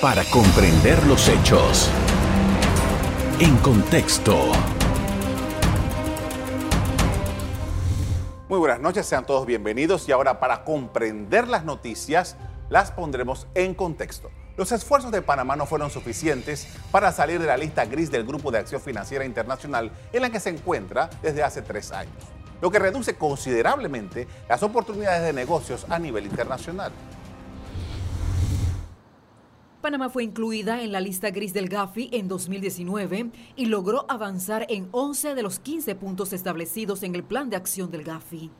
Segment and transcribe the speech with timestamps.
[0.00, 1.90] para comprender los hechos.
[3.38, 4.34] En contexto.
[8.48, 12.36] Muy buenas noches, sean todos bienvenidos y ahora para comprender las noticias
[12.70, 14.30] las pondremos en contexto.
[14.56, 18.50] Los esfuerzos de Panamá no fueron suficientes para salir de la lista gris del Grupo
[18.50, 22.14] de Acción Financiera Internacional en la que se encuentra desde hace tres años,
[22.62, 26.90] lo que reduce considerablemente las oportunidades de negocios a nivel internacional.
[29.80, 34.88] Panamá fue incluida en la lista gris del Gafi en 2019 y logró avanzar en
[34.92, 38.50] 11 de los 15 puntos establecidos en el plan de acción del Gafi.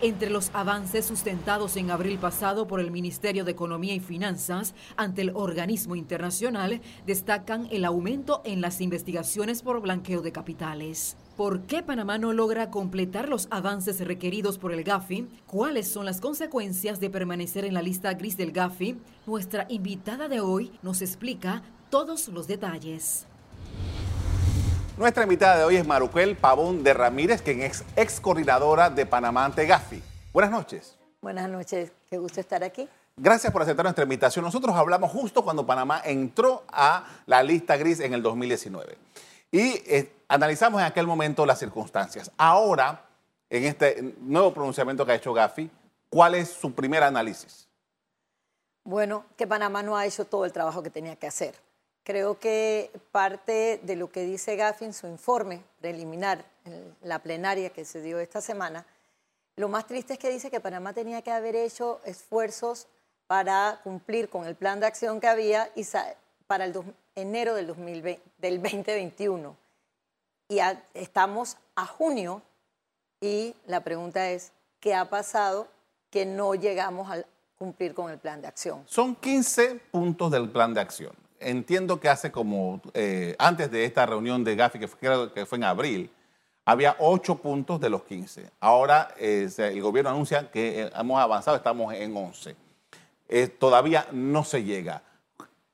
[0.00, 5.20] Entre los avances sustentados en abril pasado por el Ministerio de Economía y Finanzas ante
[5.20, 11.16] el organismo internacional destacan el aumento en las investigaciones por blanqueo de capitales.
[11.38, 15.28] ¿Por qué Panamá no logra completar los avances requeridos por el GAFI?
[15.46, 19.00] ¿Cuáles son las consecuencias de permanecer en la lista gris del GAFI?
[19.24, 23.24] Nuestra invitada de hoy nos explica todos los detalles.
[24.96, 29.44] Nuestra invitada de hoy es Maruquel Pavón de Ramírez, quien es ex coordinadora de Panamá
[29.44, 30.02] ante GAFI.
[30.32, 30.98] Buenas noches.
[31.22, 32.88] Buenas noches, qué gusto estar aquí.
[33.16, 34.44] Gracias por aceptar nuestra invitación.
[34.44, 38.98] Nosotros hablamos justo cuando Panamá entró a la lista gris en el 2019.
[39.52, 42.30] Y eh, analizamos en aquel momento las circunstancias.
[42.36, 43.04] Ahora,
[43.50, 45.70] en este nuevo pronunciamiento que ha hecho Gafi,
[46.10, 47.66] ¿cuál es su primer análisis?
[48.84, 51.54] Bueno, que Panamá no ha hecho todo el trabajo que tenía que hacer.
[52.04, 57.70] Creo que parte de lo que dice Gafi en su informe preliminar, en la plenaria
[57.70, 58.86] que se dio esta semana,
[59.56, 62.86] lo más triste es que dice que Panamá tenía que haber hecho esfuerzos
[63.26, 65.68] para cumplir con el plan de acción que había
[66.46, 66.74] para el
[67.14, 69.67] enero del, 2020, del 2021.
[70.50, 70.60] Y
[70.94, 72.40] estamos a junio
[73.20, 75.68] y la pregunta es, ¿qué ha pasado
[76.10, 77.22] que no llegamos a
[77.58, 78.82] cumplir con el plan de acción?
[78.86, 81.12] Son 15 puntos del plan de acción.
[81.38, 85.58] Entiendo que hace como, eh, antes de esta reunión de Gafi, que creo que fue
[85.58, 86.10] en abril,
[86.64, 88.50] había 8 puntos de los 15.
[88.58, 92.56] Ahora eh, el gobierno anuncia que eh, hemos avanzado, estamos en 11.
[93.58, 95.02] todavía no se llega.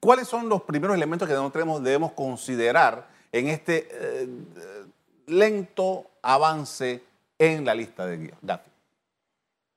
[0.00, 4.28] ¿Cuáles son los primeros elementos que debemos considerar en este eh,
[5.26, 7.02] lento avance
[7.38, 8.70] en la lista de GAFI?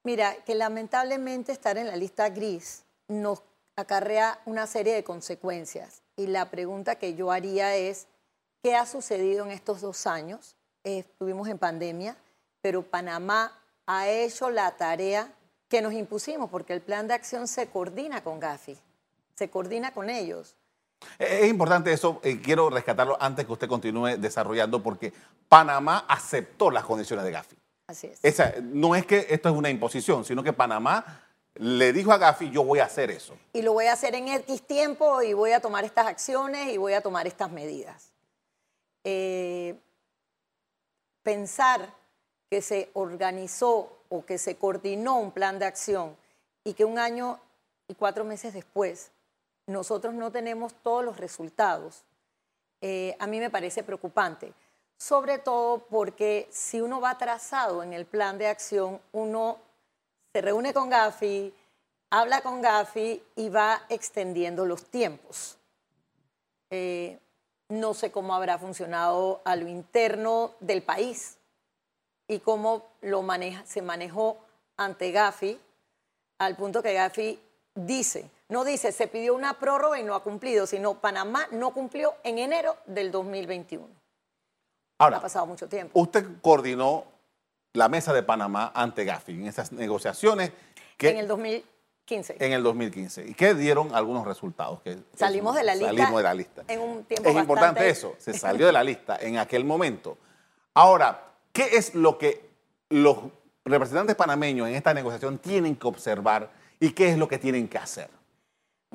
[0.03, 3.41] Mira, que lamentablemente estar en la lista gris nos
[3.75, 6.01] acarrea una serie de consecuencias.
[6.16, 8.07] Y la pregunta que yo haría es,
[8.62, 10.56] ¿qué ha sucedido en estos dos años?
[10.84, 12.16] estuvimos en pandemia,
[12.62, 15.34] pero Panamá ha hecho la tarea
[15.68, 18.78] que nos impusimos, porque el plan de acción se coordina con GAFI
[19.38, 20.56] se coordina con ellos.
[21.19, 25.13] Es importante eso, eh, quiero rescatarlo antes que usted continúe desarrollando, porque
[25.50, 27.56] Panamá aceptó las condiciones de Gafi.
[27.88, 28.19] Así es.
[28.22, 31.24] Esa, no es que esto es una imposición, sino que Panamá
[31.56, 33.36] le dijo a Gafi, yo voy a hacer eso.
[33.53, 36.78] Y lo voy a hacer en X tiempo y voy a tomar estas acciones y
[36.78, 38.12] voy a tomar estas medidas.
[39.03, 39.75] Eh,
[41.24, 41.94] pensar
[42.50, 46.16] que se organizó o que se coordinó un plan de acción
[46.63, 47.40] y que un año
[47.88, 49.12] y cuatro meses después
[49.68, 52.04] nosotros no tenemos todos los resultados,
[52.82, 54.54] eh, a mí me parece preocupante.
[54.98, 59.60] Sobre todo porque si uno va atrasado en el plan de acción, uno
[60.34, 61.54] se reúne con Gafi,
[62.10, 65.58] habla con Gafi y va extendiendo los tiempos.
[66.72, 67.20] Eh,
[67.70, 71.38] no sé cómo habrá funcionado a lo interno del país
[72.28, 72.88] y cómo
[73.66, 74.38] se manejó
[74.78, 75.60] ante Gafi,
[76.40, 77.40] al punto que Gafi
[77.76, 82.16] dice, no dice se pidió una prórroga y no ha cumplido, sino Panamá no cumplió
[82.24, 83.88] en enero del 2021.
[85.00, 86.00] Ahora, ha pasado mucho tiempo.
[86.00, 87.06] Usted coordinó
[87.74, 90.52] la mesa de Panamá ante Gafi en esas negociaciones.
[90.97, 92.38] Que, en el 2015.
[92.40, 93.28] En el 2015.
[93.28, 94.81] ¿Y qué dieron algunos resultados?
[94.81, 95.90] Que salimos de la lista.
[95.90, 96.63] Salimos de la lista.
[96.68, 100.18] En un tiempo Es importante eso, se salió de la lista en aquel momento.
[100.74, 102.50] Ahora, ¿qué es lo que
[102.90, 103.18] los
[103.66, 106.50] representantes panameños en esta negociación tienen que observar
[106.80, 108.17] y qué es lo que tienen que hacer?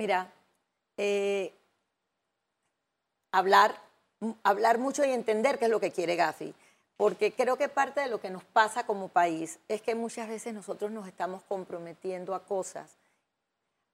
[0.02, 0.32] Mira,
[0.96, 1.54] eh,
[3.30, 3.76] hablar,
[4.42, 6.52] hablar mucho y entender qué es lo que quiere Gafi.
[6.96, 10.54] Porque creo que parte de lo que nos pasa como país es que muchas veces
[10.54, 12.96] nosotros nos estamos comprometiendo a cosas,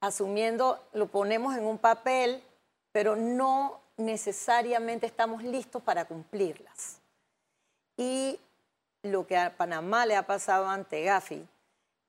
[0.01, 2.43] asumiendo, lo ponemos en un papel,
[2.91, 7.01] pero no necesariamente estamos listos para cumplirlas.
[7.99, 8.41] Y
[9.03, 11.47] lo que a Panamá le ha pasado ante Gafi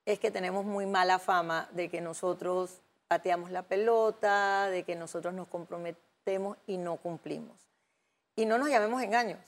[0.05, 2.79] es que tenemos muy mala fama de que nosotros
[3.09, 7.57] pateamos la pelota, de que nosotros nos comprometemos y no cumplimos.
[8.35, 9.39] Y no nos llamemos engaños.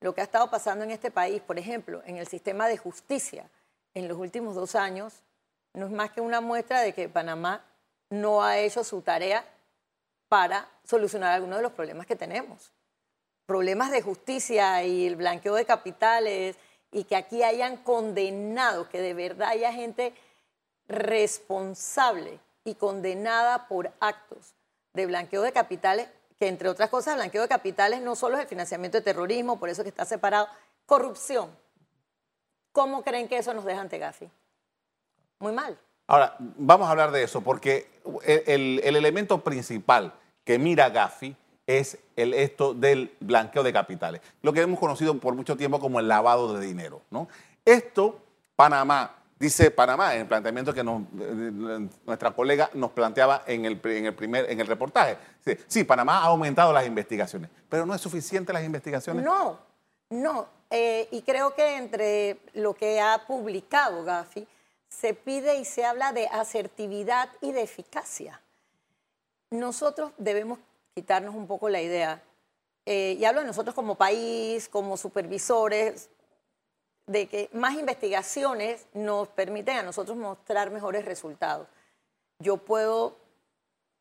[0.00, 3.48] Lo que ha estado pasando en este país, por ejemplo, en el sistema de justicia
[3.94, 5.22] en los últimos dos años,
[5.72, 7.64] no es más que una muestra de que Panamá
[8.10, 9.46] no ha hecho su tarea
[10.28, 12.70] para solucionar algunos de los problemas que tenemos.
[13.46, 16.56] Problemas de justicia y el blanqueo de capitales
[16.92, 20.12] y que aquí hayan condenado, que de verdad haya gente
[20.86, 24.54] responsable y condenada por actos
[24.92, 26.08] de blanqueo de capitales,
[26.38, 29.68] que entre otras cosas, blanqueo de capitales no solo es el financiamiento de terrorismo, por
[29.68, 30.48] eso que está separado,
[30.84, 31.48] corrupción.
[32.72, 34.28] ¿Cómo creen que eso nos deja ante Gafi?
[35.38, 35.78] Muy mal.
[36.08, 37.88] Ahora, vamos a hablar de eso, porque
[38.24, 40.12] el, elemento principal
[40.44, 41.36] que mira Gafi
[41.66, 46.00] es el, esto del blanqueo de capitales, lo que hemos conocido por mucho tiempo como
[46.00, 47.02] el lavado de dinero.
[47.10, 47.28] ¿no?
[47.64, 48.20] Esto,
[48.56, 54.14] Panamá, dice Panamá, en el planteamiento que nuestra colega nos planteaba en el, en el,
[54.14, 55.16] primer, en el reportaje.
[55.66, 59.24] Sí, Panamá ha aumentado las investigaciones, pero no es suficiente las investigaciones.
[59.24, 59.58] No,
[60.10, 60.56] no.
[60.70, 64.46] Eh, y creo que entre lo que ha publicado Gafi,
[64.88, 68.40] se pide y se habla de asertividad y de eficacia.
[69.50, 70.58] Nosotros debemos
[70.94, 72.22] quitarnos un poco la idea,
[72.86, 76.08] eh, y hablo de nosotros como país, como supervisores,
[77.06, 81.68] de que más investigaciones nos permiten a nosotros mostrar mejores resultados.
[82.38, 83.16] Yo puedo,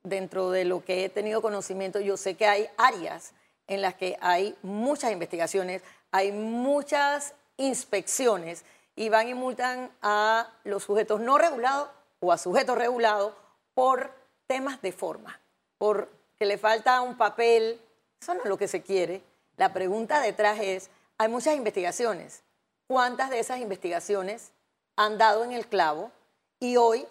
[0.03, 3.33] dentro de lo que he tenido conocimiento, yo sé que hay áreas
[3.67, 5.81] en las que hay muchas investigaciones,
[6.11, 8.65] hay muchas inspecciones
[8.95, 13.33] y van y multan a los sujetos no regulados o a sujetos regulados
[13.73, 14.11] por
[14.47, 15.39] temas de forma,
[15.77, 17.79] por que le falta un papel,
[18.19, 19.21] eso no es lo que se quiere.
[19.57, 22.41] La pregunta detrás es, hay muchas investigaciones,
[22.87, 24.51] ¿cuántas de esas investigaciones
[24.95, 26.11] han dado en el clavo
[26.59, 27.05] y hoy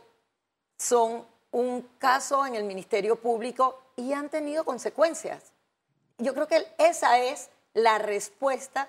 [0.78, 5.52] son un caso en el Ministerio Público y han tenido consecuencias?
[6.18, 8.88] Yo creo que esa es la respuesta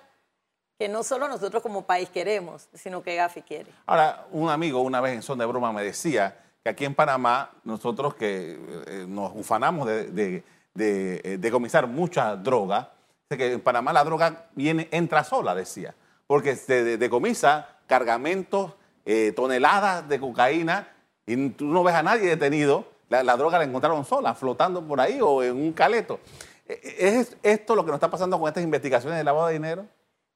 [0.78, 3.72] que no solo nosotros como país queremos, sino que Gafi quiere.
[3.86, 7.52] Ahora, un amigo una vez en son de broma me decía que aquí en Panamá
[7.64, 10.44] nosotros que eh, nos ufanamos de, de,
[10.74, 12.92] de, decomisar mucha droga,
[13.30, 15.96] que en Panamá la droga viene, entra sola, decía,
[16.28, 18.74] porque se decomisa cargamentos,
[19.06, 20.92] eh, toneladas de cocaína
[21.26, 25.00] y tú no ves a nadie detenido, la, la droga la encontraron sola, flotando por
[25.00, 26.20] ahí o en un caleto.
[26.68, 29.54] ¿E, e, ¿Es esto lo que nos está pasando con estas investigaciones de lavado de
[29.54, 29.86] dinero?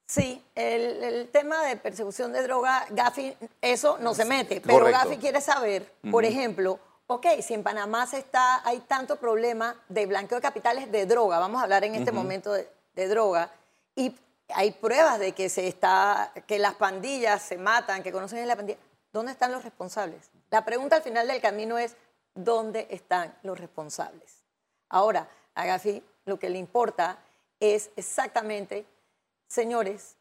[0.10, 5.40] Sí, el, tema de persecución de droga, Gafi, eso no se mete, pero Gafi quiere
[5.40, 10.42] saber, por ejemplo, ok, si en Panamá se está, hay tanto problema de blanqueo de
[10.42, 13.52] capitales de droga, vamos a hablar en este momento de, de, droga,
[13.96, 14.16] y
[14.54, 18.80] hay pruebas de que se está, que las pandillas se matan, que conocen la pandilla,
[19.12, 20.30] ¿dónde están los responsables?
[20.50, 21.96] La pregunta al final del camino es,
[22.36, 24.44] ¿dónde están los responsables?
[24.90, 27.20] Ahora, a Gafi lo que le importa
[27.60, 28.86] es exactamente
[29.50, 30.16] Señores,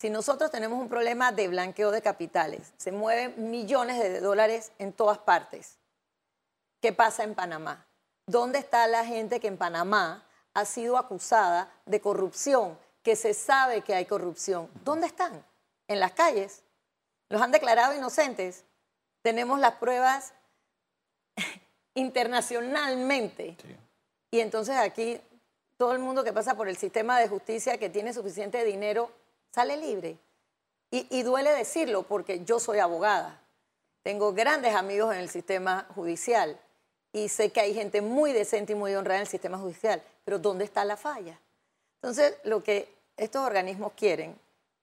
[0.00, 4.92] si nosotros tenemos un problema de blanqueo de capitales, se mueven millones de dólares en
[4.92, 5.78] todas partes,
[6.80, 7.86] ¿qué pasa en Panamá?
[8.26, 12.76] ¿Dónde está la gente que en Panamá ha sido acusada de corrupción,
[13.06, 14.68] que se sabe que hay corrupción?
[14.84, 15.44] ¿Dónde están?
[15.86, 16.64] En las calles.
[17.28, 18.64] Los han declarado inocentes.
[19.22, 20.32] Tenemos las pruebas
[21.94, 23.56] internacionalmente.
[24.32, 25.20] Y entonces aquí
[25.76, 29.12] todo el mundo que pasa por el sistema de justicia que tiene suficiente dinero
[29.52, 30.18] sale libre.
[30.90, 33.40] Y, duele decirlo porque yo soy abogada.
[34.02, 36.58] Tengo grandes amigos en el sistema judicial
[37.12, 40.40] y sé que hay gente muy decente y muy honrada en el sistema judicial, pero
[40.40, 41.38] ¿dónde está la falla?
[42.02, 44.36] Entonces, lo que estos organismos quieren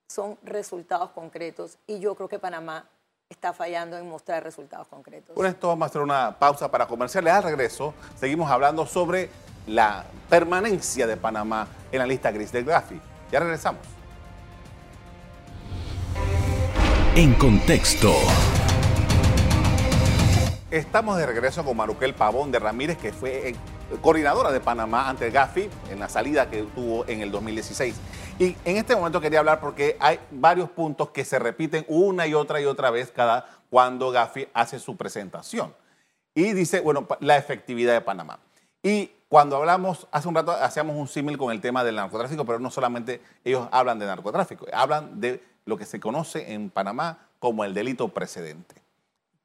[0.07, 2.85] son resultados concretos y yo creo que Panamá
[3.29, 5.35] está fallando en mostrar resultados concretos.
[5.35, 7.33] Con esto vamos a hacer una pausa para comerciales.
[7.33, 9.29] Al regreso, seguimos hablando sobre
[9.67, 12.99] la permanencia de Panamá en la lista gris del Gafi.
[13.31, 13.81] Ya regresamos.
[17.15, 18.13] En contexto.
[20.69, 23.55] Estamos de regreso con Maruquel Pavón de Ramírez, que fue eh,
[24.01, 27.95] coordinadora de Panamá ante el Gafi en la salida que tuvo en el 2016.
[28.43, 32.33] Y en este momento quería hablar porque hay varios puntos que se repiten una y
[32.33, 35.73] otra y otra vez cada cuando Gafi hace su presentación.
[36.35, 38.39] Y dice, bueno, la efectividad de Panamá.
[38.81, 42.59] Y cuando hablamos, hace un rato hacíamos un símil con el tema del narcotráfico, pero
[42.59, 47.63] no solamente ellos hablan de narcotráfico, hablan de lo que se conoce en Panamá como
[47.63, 48.75] el delito precedente.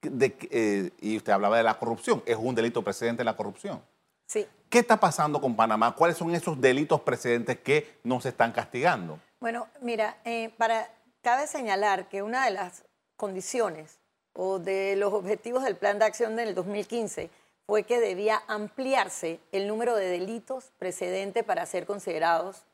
[0.02, 3.80] Eh, y usted hablaba de la corrupción, es un delito precedente la corrupción.
[4.28, 4.46] Sí.
[4.68, 5.94] ¿Qué está pasando con Panamá?
[5.94, 9.18] ¿Cuáles son esos delitos precedentes que no se están castigando?
[9.40, 10.90] Bueno, mira, eh, para,
[11.22, 12.84] cabe señalar que una de las
[13.16, 13.98] condiciones
[14.34, 17.30] o de los objetivos del plan de acción del 2015
[17.66, 22.64] fue que debía ampliarse el número de delitos precedentes para ser considerados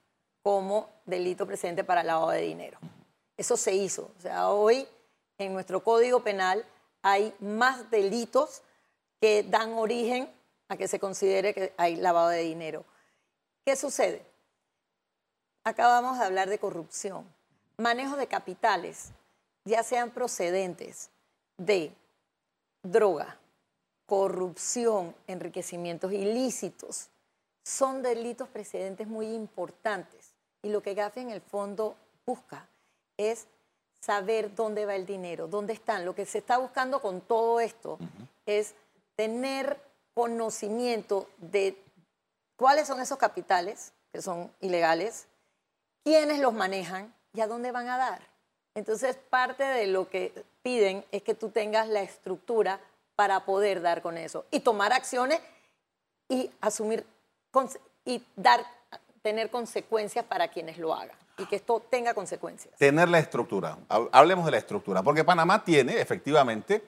[0.42, 2.78] como delito precedente para lavado de dinero.
[3.36, 4.10] Eso se hizo.
[4.18, 4.86] O sea, hoy
[5.38, 6.64] en nuestro Código Penal
[7.02, 8.62] hay más delitos
[9.20, 10.28] que dan origen
[10.68, 12.84] a que se considere que hay lavado de dinero.
[13.64, 14.24] ¿Qué sucede?
[15.64, 17.24] Acabamos de hablar de corrupción,
[17.78, 19.10] manejo de capitales,
[19.64, 21.10] ya sean procedentes
[21.56, 21.92] de
[22.82, 23.38] droga,
[24.06, 27.08] corrupción, enriquecimientos ilícitos,
[27.62, 30.34] son delitos precedentes muy importantes.
[30.62, 32.68] Y lo que Gafi en el fondo busca
[33.16, 33.46] es
[34.00, 36.04] saber dónde va el dinero, dónde están.
[36.04, 37.98] Lo que se está buscando con todo esto
[38.44, 38.74] es
[39.16, 39.80] tener
[40.14, 41.76] conocimiento de
[42.56, 45.26] cuáles son esos capitales que son ilegales,
[46.04, 48.22] quiénes los manejan y a dónde van a dar.
[48.74, 52.80] Entonces, parte de lo que piden es que tú tengas la estructura
[53.16, 55.40] para poder dar con eso y tomar acciones
[56.28, 57.04] y asumir
[58.04, 58.64] y dar,
[59.22, 62.76] tener consecuencias para quienes lo hagan y que esto tenga consecuencias.
[62.78, 63.78] Tener la estructura.
[63.88, 66.84] Hablemos de la estructura, porque Panamá tiene efectivamente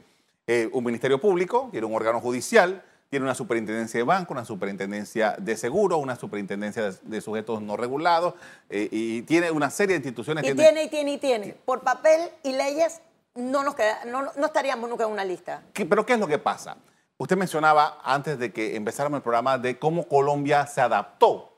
[0.47, 5.37] eh, un ministerio público, tiene un órgano judicial, tiene una superintendencia de banco, una superintendencia
[5.39, 8.35] de seguro, una superintendencia de, sujetos no regulados
[8.69, 10.45] eh, y tiene una serie de instituciones.
[10.45, 11.57] Y tiene, y tiene, y tiene.
[11.65, 13.01] Por papel y leyes
[13.35, 15.63] no, nos queda, no, estaríamos nunca en una lista.
[15.73, 16.77] ¿Pero qué es lo que pasa?
[17.19, 21.53] Usted mencionaba antes de que empezáramos el programa de cómo Colombia se adaptó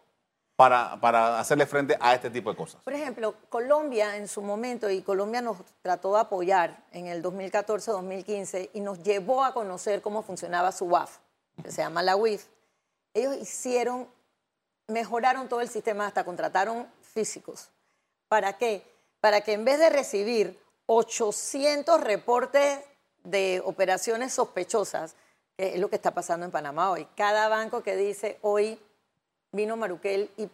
[0.55, 2.83] para, para, hacerle frente a este tipo de cosas.
[2.83, 8.71] Por ejemplo, Colombia en su momento, y Colombia nos trató de apoyar en el 2014-2015
[8.73, 11.19] y nos llevó a conocer cómo funcionaba su WAF
[11.63, 12.47] que se llama la WIF,
[13.15, 14.09] ellos hicieron,
[14.87, 17.71] mejoraron todo el sistema, hasta contrataron físicos.
[18.29, 18.87] ¿Para qué?
[19.21, 22.81] Para que en vez de recibir 800 reportes
[23.25, 25.15] de operaciones sospechosas,
[25.57, 28.81] que es lo que está pasando en Panamá hoy, cada banco que dice hoy
[29.53, 30.49] vino Maruquel y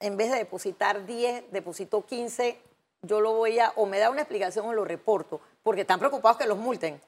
[0.00, 2.60] en vez de depositar 10, depositó 15,
[3.02, 6.38] yo lo voy a, o me da una explicación o lo reporto, porque están preocupados
[6.38, 7.00] que los multen.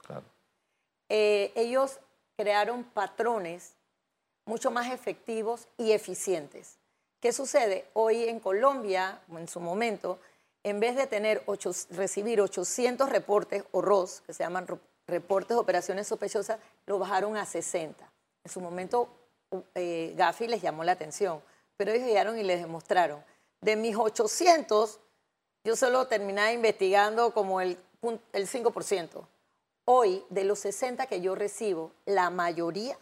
[1.08, 1.98] Eh, ellos
[2.40, 3.74] crearon patrones
[4.46, 6.78] mucho más efectivos y eficientes.
[7.20, 7.84] ¿Qué sucede?
[7.92, 10.18] Hoy en Colombia, en su momento,
[10.62, 11.44] en vez de tener
[11.90, 14.66] recibir 800 reportes o ROS, que se llaman
[15.06, 18.10] reportes de operaciones sospechosas, lo bajaron a 60.
[18.44, 19.10] En su momento,
[19.74, 21.42] eh, Gafi les llamó la atención,
[21.76, 23.22] pero ellos llegaron y les demostraron.
[23.60, 24.98] De mis 800,
[25.64, 27.76] yo solo terminaba investigando como el,
[28.32, 29.26] el 5%.
[29.92, 32.96] Hoy, de los 60 que yo recibo, la mayoría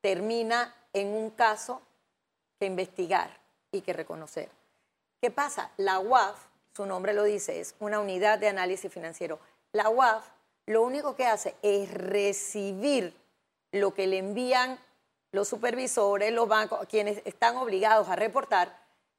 [0.00, 1.82] termina en un caso
[2.58, 3.38] que investigar
[3.70, 4.48] y que reconocer.
[5.20, 5.72] ¿Qué pasa?
[5.76, 6.38] La UAF,
[6.74, 9.40] su nombre lo dice, es una unidad de análisis financiero.
[9.72, 10.24] La UAF
[10.64, 13.14] lo único que hace es recibir
[13.70, 14.78] lo que le envían
[15.32, 18.74] los supervisores, los bancos, quienes están obligados a reportar,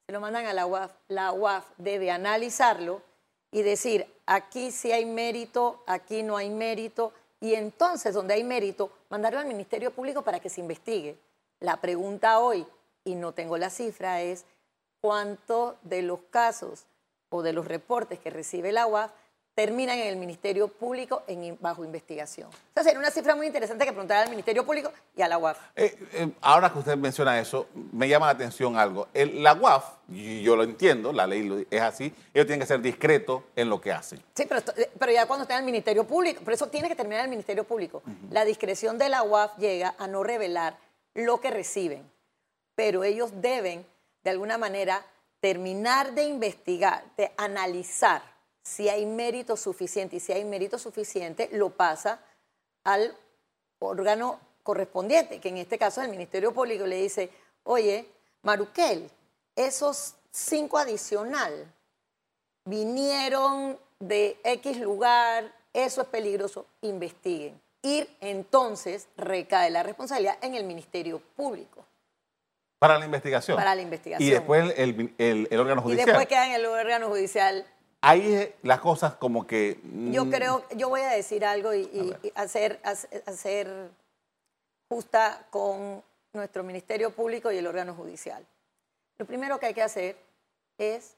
[0.08, 0.92] se lo mandan a la UAF.
[1.10, 3.04] La UAF debe analizarlo
[3.52, 8.92] y decir, aquí sí hay mérito, aquí no hay mérito, y entonces donde hay mérito,
[9.10, 11.18] mandarlo al Ministerio Público para que se investigue.
[11.60, 12.66] La pregunta hoy,
[13.04, 14.46] y no tengo la cifra, es
[15.02, 16.86] cuánto de los casos
[17.30, 19.12] o de los reportes que recibe la UAF
[19.54, 22.50] terminan en el Ministerio Público en, bajo investigación.
[22.70, 25.58] Entonces, sería una cifra muy interesante que preguntar al Ministerio Público y a la UAF.
[25.76, 29.08] Eh, eh, ahora que usted menciona eso, me llama la atención algo.
[29.14, 33.44] la UAF, y yo lo entiendo, la ley es así, ellos tienen que ser discretos
[33.56, 34.22] en lo que hacen.
[34.36, 36.96] Sí, pero, eh, pero ya cuando están en el Ministerio Público, por eso tiene que
[36.96, 38.02] terminar en el Ministerio Público.
[38.30, 40.78] La discreción de la UAF llega a no revelar
[41.14, 42.10] lo que reciben,
[42.76, 43.86] pero ellos deben,
[44.24, 45.06] de alguna manera,
[45.42, 48.31] terminar de investigar, de analizar
[48.64, 52.20] si hay mérito suficiente y si hay mérito suficiente, lo pasa
[52.84, 53.16] al
[53.80, 57.30] órgano correspondiente, que en este caso es el Ministerio Público, le dice,
[57.64, 58.08] oye,
[58.44, 59.10] Maruquel,
[59.56, 61.72] esos cinco adicional
[62.66, 67.60] vinieron de X lugar, eso es peligroso, investiguen.
[67.82, 71.84] Ir entonces recae la responsabilidad en el Ministerio Público.
[72.78, 73.58] Para la investigación.
[73.58, 74.28] Para la investigación.
[74.28, 76.08] Y después el, el órgano judicial.
[76.08, 77.66] Y después queda en el órgano judicial
[78.02, 79.80] ahí las cosas como que...
[80.12, 83.90] Yo mm, creo, yo voy a decir algo y, hacer, hacer
[84.90, 86.04] justa con
[86.34, 88.46] nuestro Ministerio Público y el órgano judicial.
[89.18, 90.18] Lo primero que hay que hacer
[90.78, 91.16] es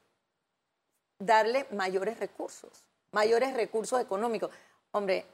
[1.20, 4.52] darle mayores recursos, mayores recursos económicos.
[4.92, 5.26] Hombre,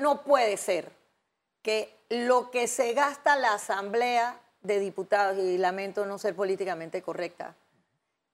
[0.00, 0.90] no puede ser
[1.62, 7.54] que lo que se gasta la Asamblea de Diputados, y lamento no ser políticamente correcta,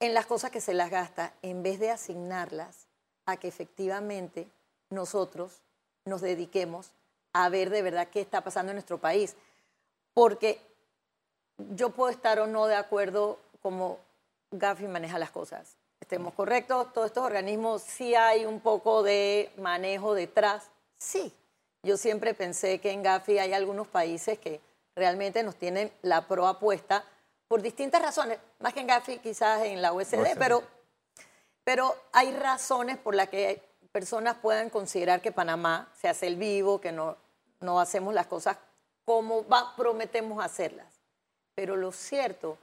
[0.00, 2.86] en las cosas que se las gasta, en vez de asignarlas
[3.26, 4.48] a que efectivamente
[4.88, 5.60] nosotros
[6.06, 6.90] nos dediquemos
[7.32, 9.36] a ver de verdad qué está pasando en nuestro país.
[10.14, 10.60] Porque
[11.58, 13.98] yo puedo estar o no de acuerdo como
[14.50, 15.76] Gafi maneja las cosas.
[16.00, 20.70] Estemos correctos, todos estos organismos sí hay un poco de manejo detrás.
[20.98, 21.32] Sí,
[21.82, 24.60] yo siempre pensé que en Gafi hay algunos países que
[24.96, 27.04] realmente nos tienen la proa puesta
[27.50, 30.38] por distintas razones, más que en Gafi, quizás en la OECD, OECD.
[30.38, 30.62] pero,
[31.64, 36.80] pero hay razones por las que personas puedan considerar que Panamá se hace el vivo,
[36.80, 37.16] que no,
[37.58, 38.56] no hacemos las cosas
[39.04, 40.86] como va- prometemos hacerlas.
[41.56, 42.56] Pero lo cierto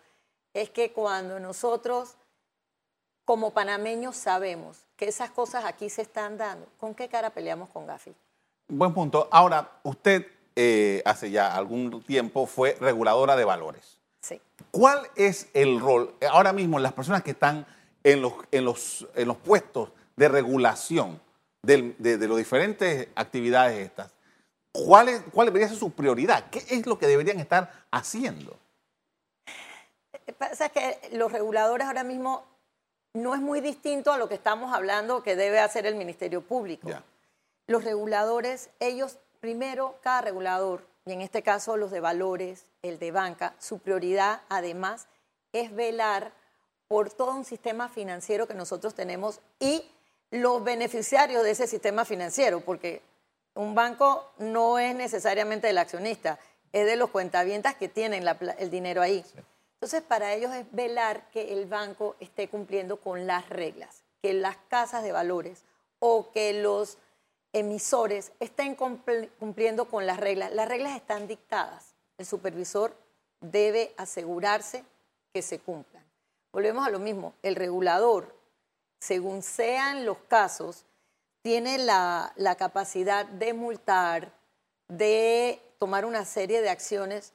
[0.54, 2.16] es que cuando nosotros,
[3.26, 7.86] como panameños, sabemos que esas cosas aquí se están dando, ¿con qué cara peleamos con
[7.86, 8.16] Gafi?
[8.70, 9.28] Buen punto.
[9.34, 10.26] Ahora, usted
[10.56, 13.97] eh, hace ya algún tiempo fue reguladora de valores.
[14.22, 14.42] Sí.
[14.72, 17.66] ¿Cuál es el rol eh, ahora mismo las personas que están
[18.04, 21.22] en los, en los, en los puestos de regulación
[21.62, 24.12] del- de, de las diferentes actividades estas?
[24.72, 26.50] ¿Cuál, es, ¿Cuál debería ser su prioridad?
[26.52, 28.60] ¿Qué es lo que deberían estar haciendo?
[30.38, 32.44] Pasa que los reguladores ahora mismo
[33.16, 36.90] no es muy distinto a lo que estamos hablando que debe hacer el Ministerio Público.
[37.66, 43.12] Los reguladores, ellos, primero, cada regulador, y en este caso los de valores, el de
[43.12, 45.08] banca, su prioridad además
[45.54, 46.32] es velar
[46.88, 49.90] por todo un sistema financiero que nosotros tenemos y
[50.32, 53.02] los beneficiarios de ese sistema financiero, porque
[53.56, 56.40] un banco no es necesariamente el accionista,
[56.72, 59.26] es de los cuentavientas que tienen la el dinero ahí.
[59.76, 64.58] Entonces, para ellos es velar que el banco esté cumpliendo con las reglas, que las
[64.70, 65.64] casas de valores
[66.00, 66.98] o que los
[67.54, 70.52] emisores estén cumpl- cumpliendo con las reglas.
[70.52, 71.96] Las reglas están dictadas.
[72.18, 72.96] El supervisor
[73.42, 74.84] debe asegurarse
[75.34, 76.04] que se cumplan.
[76.52, 77.34] Volvemos a lo mismo.
[77.44, 78.36] El regulador,
[79.00, 80.86] según sean los casos,
[81.44, 84.32] tiene la, capacidad de multar,
[84.88, 87.34] de tomar una serie de acciones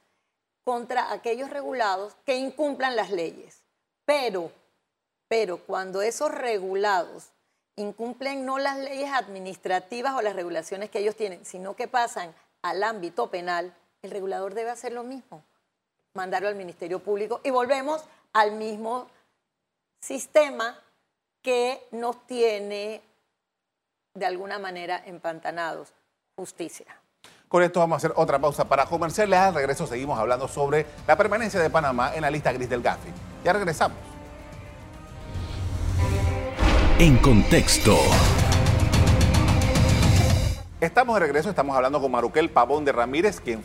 [0.64, 3.62] contra aquellos regulados que incumplan las leyes.
[4.04, 4.50] Pero,
[5.28, 7.30] pero cuando esos regulados
[7.76, 12.82] incumplen no las leyes administrativas o las regulaciones que ellos tienen, sino que pasan al
[12.82, 15.44] ámbito penal, el regulador debe hacer lo mismo,
[16.14, 19.06] mandarlo al Ministerio Público y volvemos al mismo
[20.00, 20.76] sistema
[21.40, 23.00] que nos tiene
[24.14, 25.92] de alguna manera empantanados,
[26.36, 26.86] justicia.
[27.48, 29.38] Con esto vamos a hacer otra pausa para comerciales.
[29.38, 33.10] Al regreso seguimos hablando sobre la permanencia de Panamá en la lista gris del GAFI.
[33.44, 33.98] Ya regresamos.
[36.98, 37.96] En contexto.
[40.82, 43.62] Estamos de regreso, estamos hablando con Maruquel Pavón de Ramírez, quien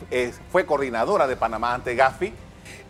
[0.52, 2.32] fue coordinadora de Panamá ante Gafi,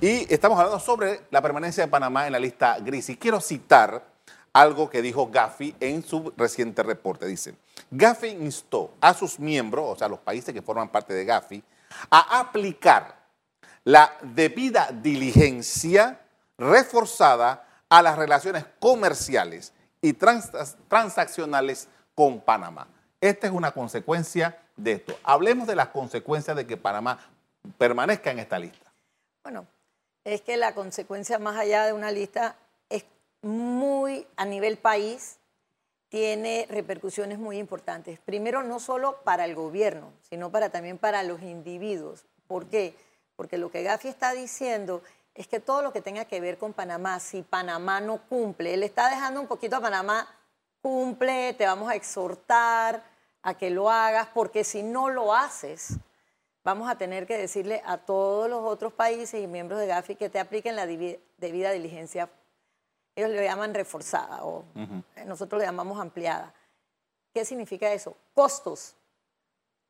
[0.03, 3.09] y estamos hablando sobre la permanencia de Panamá en la lista gris.
[3.09, 4.05] Y quiero citar
[4.53, 7.25] algo que dijo Gafi en su reciente reporte.
[7.25, 7.55] Dice,
[7.91, 11.65] Gafi instó a sus miembros, o sea, los países que forman parte de Gafi,
[12.11, 13.17] a aplicar
[13.85, 16.21] la debida diligencia
[16.59, 22.89] reforzada a las relaciones comerciales y trans- transaccionales con Panamá.
[23.21, 25.19] Esta es una consecuencia de esto.
[25.25, 27.19] Hablemos de las consecuencias de que Panamá
[27.77, 28.93] permanezca en esta lista.
[29.43, 29.67] Bueno,
[30.25, 32.57] es que la consecuencia más allá de una lista
[32.89, 33.05] es
[33.43, 35.39] muy a nivel país,
[36.09, 38.19] tiene repercusiones muy importantes.
[38.21, 42.25] Primero, no solo para el gobierno, sino para, también para los individuos.
[42.47, 42.95] ¿Por qué?
[43.37, 45.03] Porque lo que Gafi está diciendo
[45.35, 48.83] es que todo lo que tenga que ver con Panamá, si Panamá no cumple, él
[48.83, 50.29] está dejando un poquito a Panamá,
[50.81, 53.03] cumple, te vamos a exhortar
[53.43, 55.97] a que lo hagas, porque si no lo haces,
[56.65, 60.29] vamos a tener que decirle a todos los otros países y miembros de Gafi que
[60.29, 62.29] te apliquen la debida diligencia.
[63.17, 64.65] Ellos le llaman reforzada o
[65.27, 66.53] nosotros le llamamos ampliada.
[67.33, 68.17] ¿Qué significa eso?
[68.35, 68.95] Costos.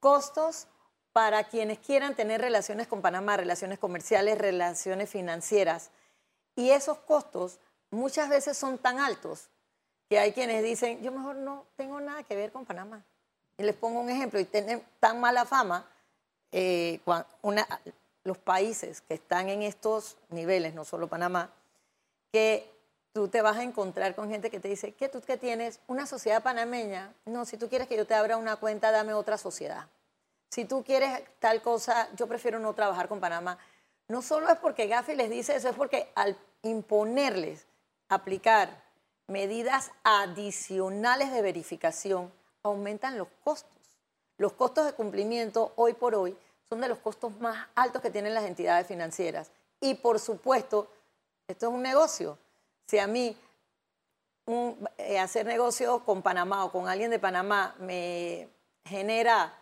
[0.01, 0.67] Costos
[1.13, 5.91] para quienes quieran tener relaciones con Panamá, relaciones comerciales, relaciones financieras.
[6.55, 7.59] Y esos costos
[7.91, 9.49] muchas veces son tan altos
[10.09, 13.03] que hay quienes dicen, yo mejor no tengo nada que ver con Panamá.
[13.57, 15.85] Y les pongo un ejemplo, y tienen tan mala fama
[16.51, 17.01] eh,
[17.43, 17.67] una-
[18.25, 21.51] los países que están en estos niveles, no solo Panamá,
[22.33, 22.71] que
[23.13, 25.81] tú te vas a encontrar con gente que te dice, ¿qué tú qué tienes?
[25.89, 27.13] ¿Una sociedad panameña?
[27.27, 29.87] No, si tú quieres que yo te abra una cuenta, dame otra sociedad.
[30.51, 33.59] Si tú quieres tal cosa, yo prefiero no trabajar con Panamá.
[34.09, 37.67] No solo es porque Gafi les dice eso, es porque al imponerles
[38.09, 38.71] aplicar
[39.29, 43.71] medidas adicionales de verificación, aumentan los costos.
[44.39, 46.37] Los costos de cumplimiento hoy por hoy
[46.69, 49.51] son de los costos más altos que tienen las entidades financieras.
[49.81, 50.91] Y por supuesto,
[51.47, 52.39] esto es un negocio.
[52.87, 53.37] Si a mí
[54.47, 58.49] un- eh, hacer negocio con Panamá o con alguien de Panamá me
[58.85, 59.53] genera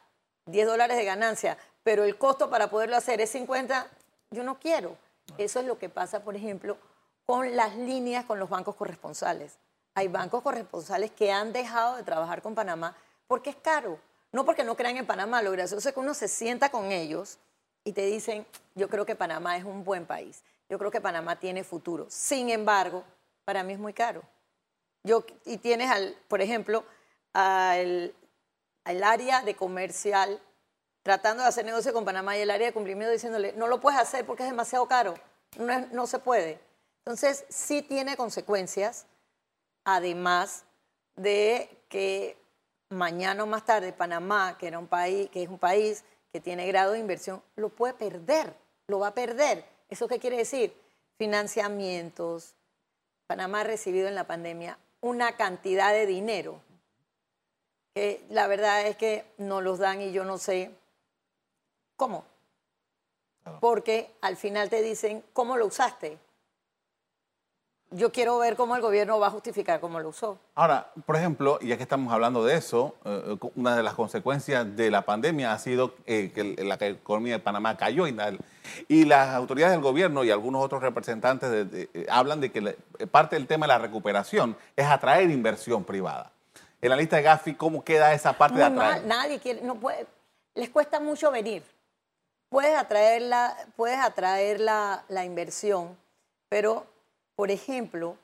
[0.46, 3.88] 10 dólares de ganancia, pero el costo para poderlo hacer es 50,
[4.30, 4.96] yo no quiero.
[5.38, 6.76] Eso es lo que pasa, por ejemplo,
[7.26, 9.58] con las líneas con los bancos corresponsales.
[9.94, 13.98] Hay bancos corresponsales que han dejado de trabajar con Panamá porque es caro.
[14.32, 17.38] No porque no crean en Panamá, lo gracioso es que uno se sienta con ellos
[17.84, 21.38] y te dicen, yo creo que Panamá es un buen país, yo creo que Panamá
[21.38, 22.06] tiene futuro.
[22.10, 23.04] Sin embargo,
[23.44, 24.22] para mí es muy caro.
[25.04, 26.84] Yo, y tienes, al, por ejemplo,
[27.32, 28.12] al,
[28.84, 30.40] área de comercial
[31.02, 34.00] tratando de hacer negocio con Panamá y el área de cumplimiento diciéndole, no lo puedes
[34.00, 35.14] hacer porque es demasiado caro,
[35.56, 36.65] no, no se puede.
[37.06, 39.06] Entonces, sí tiene consecuencias,
[39.84, 40.64] además
[41.14, 42.36] de que
[42.88, 46.66] mañana o más tarde Panamá, que, era un país, que es un país que tiene
[46.66, 48.56] grado de inversión, lo puede perder,
[48.88, 49.64] lo va a perder.
[49.88, 50.74] ¿Eso qué quiere decir?
[51.16, 52.56] Financiamientos.
[53.28, 56.60] Panamá ha recibido en la pandemia una cantidad de dinero
[57.94, 60.72] que la verdad es que no los dan y yo no sé
[61.94, 62.24] cómo.
[63.60, 66.18] Porque al final te dicen, ¿cómo lo usaste?
[67.92, 70.38] Yo quiero ver cómo el gobierno va a justificar cómo lo usó.
[70.56, 74.90] Ahora, por ejemplo, ya que estamos hablando de eso, eh, una de las consecuencias de
[74.90, 78.16] la pandemia ha sido eh, que la economía de Panamá cayó y,
[78.88, 82.60] y las autoridades del gobierno y algunos otros representantes de- de- eh, hablan de que
[82.60, 86.32] la- eh, parte del tema de la recuperación es atraer inversión privada.
[86.82, 89.00] En la lista de Gafi, ¿cómo queda esa parte de Muy atraer?
[89.02, 90.06] mal, nadie quiere, no puede,
[90.56, 91.62] les cuesta mucho venir.
[92.48, 95.96] Puedes atraer la, puedes atraer la, la inversión,
[96.48, 96.84] pero,
[97.36, 98.16] por ejemplo,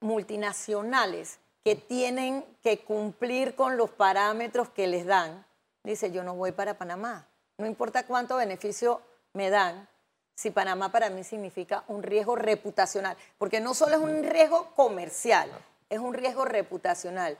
[0.00, 5.44] multinacionales que tienen que cumplir con los parámetros que les dan,
[5.84, 7.26] dice, yo no voy para Panamá.
[7.58, 9.00] No importa cuánto beneficio
[9.32, 9.88] me dan,
[10.34, 15.50] si Panamá para mí significa un riesgo reputacional, porque no solo es un riesgo comercial,
[15.90, 17.36] es un riesgo reputacional.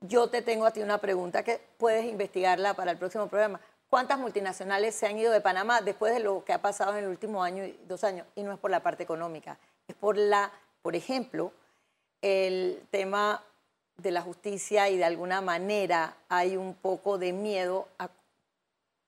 [0.00, 3.60] Yo te tengo a ti una pregunta que puedes investigarla para el próximo programa.
[3.88, 7.10] ¿Cuántas multinacionales se han ido de Panamá después de lo que ha pasado en el
[7.10, 8.26] último año y dos años?
[8.34, 9.58] Y no es por la parte económica,
[9.90, 10.50] es por la,
[10.82, 11.52] por ejemplo,
[12.22, 13.42] el tema
[13.96, 17.88] de la justicia y de alguna manera hay un poco de miedo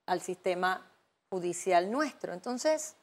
[0.07, 0.83] al sistema
[1.31, 2.33] judicial nuestro.
[2.33, 2.95] Entonces,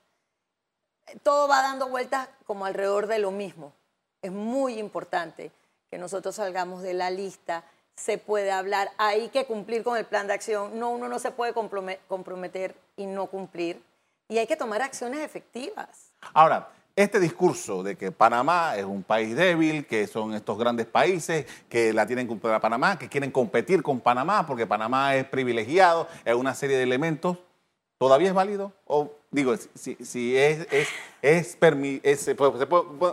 [1.24, 3.74] todo va dando vueltas como alrededor de lo mismo.
[4.22, 5.52] Es muy importante
[5.90, 7.64] que nosotros salgamos de la lista,
[7.96, 11.32] se puede hablar, hay que cumplir con el plan de acción, no, uno no se
[11.32, 13.82] puede comprome- comprometer y no cumplir,
[14.28, 16.12] y hay que tomar acciones efectivas.
[16.34, 21.46] Ahora, este discurso de que Panamá es un país débil, que son estos grandes países
[21.70, 26.10] que la tienen cumplir a Panamá, que quieren competir con Panamá porque Panamá es privilegiado,
[26.26, 27.38] es una serie de elementos,
[27.98, 28.74] ¿todavía es válido?
[28.86, 30.90] O digo, si, si es, es,
[31.22, 31.58] es,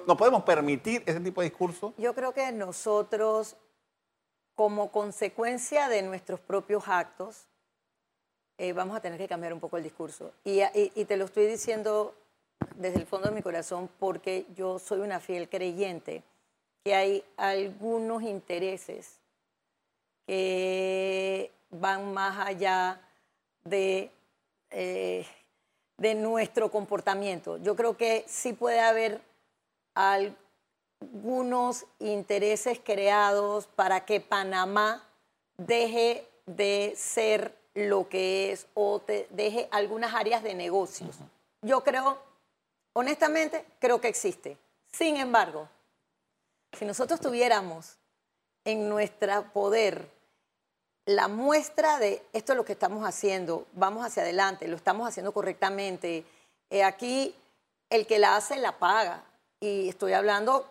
[0.05, 1.95] ¿nos podemos permitir ese tipo de discurso?
[1.97, 3.55] Yo creo que nosotros,
[4.57, 7.47] como consecuencia de nuestros propios actos,
[8.59, 10.33] eh, vamos a tener que cambiar un poco el discurso.
[10.45, 12.17] Y- y te lo estoy diciendo
[12.77, 16.23] desde el fondo de mi corazón porque yo soy una fiel creyente
[16.85, 19.19] que hay algunos intereses
[20.27, 23.01] que van más allá
[23.65, 24.11] de,
[24.71, 25.27] eh,
[25.99, 27.57] de nuestro comportamiento.
[27.59, 29.21] Yo creo que sí puede haber
[29.95, 35.05] algunos intereses creados para que Panamá
[35.57, 41.17] deje de ser lo que es o te- deje algunas áreas de negocios.
[41.63, 42.19] Yo creo,
[42.97, 44.57] honestamente, creo que existe.
[44.91, 45.69] Sin embargo,
[46.79, 47.99] si nosotros tuviéramos
[48.65, 50.11] en nuestro poder
[51.05, 55.33] la muestra de esto es lo que estamos haciendo, vamos hacia adelante, lo estamos haciendo
[55.33, 56.25] correctamente.
[56.71, 57.35] Eh, aquí
[57.91, 59.23] el que la hace la paga.
[59.61, 60.67] Y estoy hablando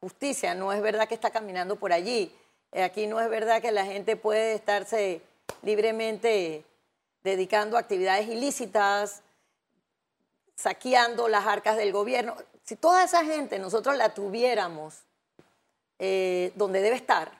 [0.00, 2.32] justicia, no es verdad que está caminando por allí.
[2.70, 5.22] Eh, aquí no es verdad que la gente puede estarse
[5.62, 6.64] libremente
[7.24, 9.22] dedicando a actividades ilícitas,
[10.56, 12.36] saqueando las arcas del gobierno.
[12.64, 15.02] Si toda esa gente nosotros la tuviéramos
[15.98, 17.32] eh, donde debe estar,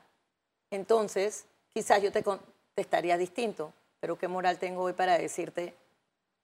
[0.71, 5.75] entonces quizás yo te contestaría distinto, pero ¿qué moral tengo hoy para decirte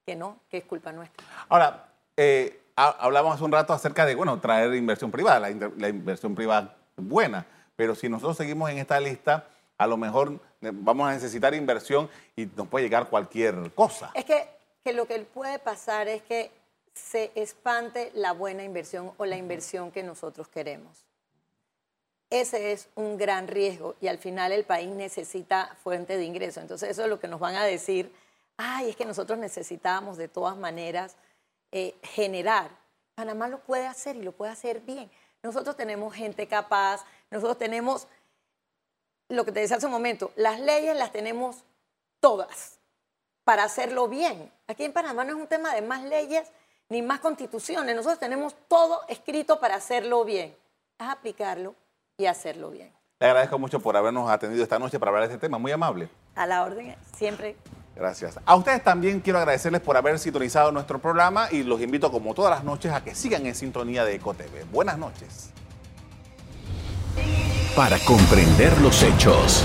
[0.06, 1.24] que no, que es culpa nuestra?
[1.48, 6.34] Ahora, eh, ha- hablamos hace un rato acerca de, bueno, traer inversión privada, la, inversión
[6.34, 11.08] privada es buena, pero si nosotros seguimos en esta lista, a lo mejor eh, vamos
[11.08, 14.10] a necesitar inversión y nos puede llegar cualquier cosa.
[14.14, 14.48] Es que,
[14.84, 16.50] que lo que puede pasar es que
[16.98, 21.04] se espante la buena inversión o la inversión que nosotros queremos.
[22.30, 26.60] Ese es un gran riesgo y al final el país necesita fuente de ingreso.
[26.60, 28.12] Entonces eso es lo que nos van a decir,
[28.58, 31.16] ay, es que nosotros necesitamos de todas maneras
[31.72, 32.70] eh, generar.
[33.14, 35.10] Panamá lo puede hacer y lo puede hacer bien.
[35.42, 38.06] Nosotros tenemos gente capaz, nosotros tenemos,
[39.28, 41.64] lo que te decía hace un momento, las leyes las tenemos
[42.20, 42.78] todas
[43.44, 44.52] para hacerlo bien.
[44.66, 46.50] Aquí en Panamá no es un tema de más leyes
[46.88, 47.94] ni más constituciones.
[47.94, 50.54] Nosotros tenemos todo escrito para hacerlo bien.
[50.98, 51.74] Es aplicarlo
[52.16, 52.92] y hacerlo bien.
[53.20, 56.08] Le agradezco mucho por habernos atendido esta noche para hablar de este tema, muy amable.
[56.34, 57.56] A la orden, siempre
[57.98, 58.38] Gracias.
[58.46, 62.52] A ustedes también quiero agradecerles por haber sintonizado nuestro programa y los invito como todas
[62.52, 64.70] las noches a que sigan en sintonía de EcoTV.
[64.70, 65.50] Buenas noches.
[67.74, 69.64] Para comprender los hechos.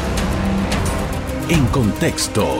[1.48, 2.60] En contexto.